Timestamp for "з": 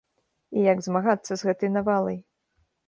1.35-1.41